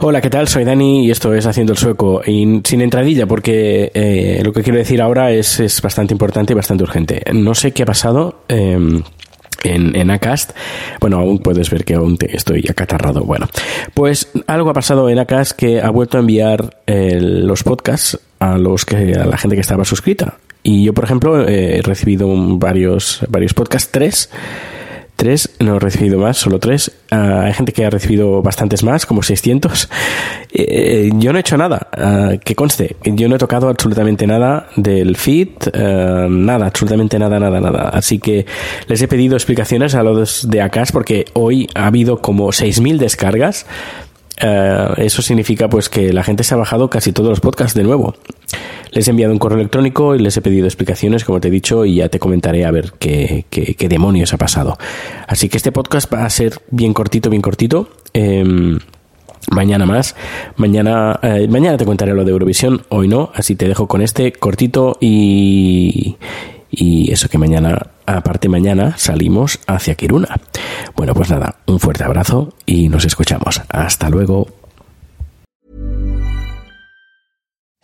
Hola, 0.00 0.20
¿qué 0.20 0.30
tal? 0.30 0.48
Soy 0.48 0.64
Dani 0.64 1.06
y 1.06 1.10
esto 1.10 1.32
es 1.34 1.46
Haciendo 1.46 1.72
el 1.72 1.78
Sueco. 1.78 2.22
Y 2.26 2.60
sin 2.64 2.80
entradilla, 2.80 3.26
porque 3.26 3.90
eh, 3.94 4.40
lo 4.44 4.52
que 4.52 4.62
quiero 4.62 4.78
decir 4.78 5.00
ahora 5.00 5.30
es, 5.30 5.60
es, 5.60 5.80
bastante 5.80 6.14
importante 6.14 6.52
y 6.52 6.56
bastante 6.56 6.84
urgente. 6.84 7.22
No 7.32 7.54
sé 7.54 7.72
qué 7.72 7.82
ha 7.82 7.86
pasado. 7.86 8.42
Eh, 8.48 9.02
en, 9.64 10.10
Acast. 10.10 10.52
Bueno, 11.00 11.18
aún 11.18 11.38
puedes 11.38 11.70
ver 11.70 11.84
que 11.84 11.94
aún 11.94 12.18
te 12.18 12.36
estoy 12.36 12.66
acatarrado. 12.68 13.22
Bueno, 13.22 13.46
pues 13.94 14.28
algo 14.48 14.70
ha 14.70 14.74
pasado 14.74 15.08
en 15.08 15.20
Acast 15.20 15.52
que 15.52 15.80
ha 15.80 15.90
vuelto 15.90 16.16
a 16.16 16.20
enviar 16.20 16.78
eh, 16.86 17.20
los 17.20 17.62
podcasts 17.62 18.18
a 18.40 18.58
los 18.58 18.84
que 18.84 19.14
a 19.14 19.24
la 19.24 19.36
gente 19.36 19.54
que 19.54 19.60
estaba 19.60 19.84
suscrita. 19.84 20.38
Y 20.64 20.84
yo, 20.84 20.94
por 20.94 21.04
ejemplo, 21.04 21.46
he 21.46 21.80
recibido 21.82 22.28
varios 22.56 23.24
varios 23.28 23.54
podcasts, 23.54 23.90
tres 23.92 24.30
tres, 25.22 25.50
no 25.60 25.76
he 25.76 25.78
recibido 25.78 26.18
más, 26.18 26.36
solo 26.36 26.58
tres. 26.58 26.90
Uh, 27.12 27.42
hay 27.44 27.52
gente 27.52 27.72
que 27.72 27.84
ha 27.84 27.90
recibido 27.90 28.42
bastantes 28.42 28.82
más, 28.82 29.06
como 29.06 29.22
600. 29.22 29.88
Eh, 30.52 31.10
yo 31.14 31.32
no 31.32 31.38
he 31.38 31.42
hecho 31.42 31.56
nada, 31.56 31.86
uh, 31.96 32.38
que 32.40 32.56
conste, 32.56 32.96
yo 33.04 33.28
no 33.28 33.36
he 33.36 33.38
tocado 33.38 33.68
absolutamente 33.68 34.26
nada 34.26 34.66
del 34.74 35.16
feed, 35.16 35.48
uh, 35.72 36.28
nada, 36.28 36.66
absolutamente 36.66 37.20
nada, 37.20 37.38
nada, 37.38 37.60
nada. 37.60 37.88
Así 37.90 38.18
que 38.18 38.46
les 38.88 39.00
he 39.00 39.06
pedido 39.06 39.36
explicaciones 39.36 39.94
a 39.94 40.02
los 40.02 40.50
de 40.50 40.60
Acas 40.60 40.90
porque 40.90 41.26
hoy 41.34 41.68
ha 41.76 41.86
habido 41.86 42.18
como 42.18 42.48
6.000 42.48 42.98
descargas. 42.98 43.64
Eso 44.36 45.22
significa 45.22 45.68
pues 45.68 45.88
que 45.88 46.12
la 46.12 46.24
gente 46.24 46.42
se 46.42 46.54
ha 46.54 46.56
bajado 46.56 46.90
casi 46.90 47.12
todos 47.12 47.30
los 47.30 47.40
podcasts 47.40 47.74
de 47.74 47.84
nuevo. 47.84 48.14
Les 48.90 49.06
he 49.08 49.10
enviado 49.10 49.32
un 49.32 49.38
correo 49.38 49.58
electrónico 49.58 50.14
y 50.14 50.18
les 50.18 50.36
he 50.36 50.42
pedido 50.42 50.66
explicaciones, 50.66 51.24
como 51.24 51.40
te 51.40 51.48
he 51.48 51.50
dicho, 51.50 51.84
y 51.84 51.96
ya 51.96 52.08
te 52.08 52.18
comentaré 52.18 52.64
a 52.64 52.70
ver 52.70 52.92
qué, 52.98 53.46
qué, 53.48 53.88
demonios 53.88 54.34
ha 54.34 54.36
pasado. 54.36 54.76
Así 55.26 55.48
que 55.48 55.56
este 55.56 55.72
podcast 55.72 56.12
va 56.12 56.24
a 56.24 56.30
ser 56.30 56.60
bien 56.70 56.92
cortito, 56.92 57.30
bien 57.30 57.42
cortito. 57.42 57.88
Eh, 58.12 58.78
mañana 59.50 59.86
más. 59.86 60.14
Mañana, 60.56 61.18
eh, 61.22 61.48
mañana 61.48 61.76
te 61.76 61.84
contaré 61.84 62.14
lo 62.14 62.24
de 62.24 62.30
Eurovisión, 62.30 62.82
hoy 62.88 63.08
no, 63.08 63.30
así 63.34 63.56
te 63.56 63.66
dejo 63.66 63.88
con 63.88 64.02
este 64.02 64.32
cortito 64.32 64.96
y, 65.00 66.16
y 66.70 67.10
eso 67.12 67.28
que 67.28 67.38
mañana, 67.38 67.88
aparte 68.06 68.48
mañana, 68.48 68.96
salimos 68.96 69.58
hacia 69.66 69.94
Kiruna. 69.94 70.40
Bueno, 70.96 71.14
pues 71.14 71.30
nada, 71.30 71.56
un 71.66 71.80
fuerte 71.80 72.04
abrazo 72.04 72.54
y 72.66 72.88
nos 72.88 73.04
escuchamos. 73.04 73.60
Hasta 73.68 74.08
luego. 74.08 74.48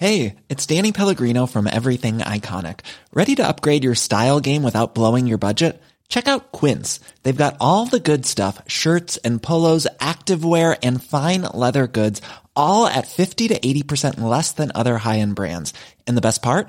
Hey, 0.00 0.36
it's 0.48 0.64
Danny 0.64 0.92
Pellegrino 0.92 1.46
from 1.46 1.66
Everything 1.66 2.18
Iconic. 2.18 2.80
Ready 3.12 3.34
to 3.34 3.48
upgrade 3.48 3.82
your 3.82 3.96
style 3.96 4.38
game 4.38 4.62
without 4.62 4.94
blowing 4.94 5.26
your 5.26 5.38
budget? 5.38 5.82
Check 6.08 6.28
out 6.28 6.52
Quince. 6.52 7.00
They've 7.24 7.44
got 7.44 7.56
all 7.60 7.84
the 7.86 7.98
good 7.98 8.24
stuff, 8.24 8.62
shirts 8.68 9.16
and 9.24 9.42
polos, 9.42 9.88
activewear 9.98 10.78
and 10.84 11.02
fine 11.02 11.42
leather 11.52 11.88
goods, 11.88 12.22
all 12.54 12.86
at 12.86 13.08
50 13.08 13.48
to 13.48 13.58
80% 13.58 14.20
less 14.20 14.52
than 14.52 14.70
other 14.72 14.98
high-end 14.98 15.34
brands. 15.34 15.74
And 16.06 16.16
the 16.16 16.22
best 16.22 16.42
part? 16.42 16.68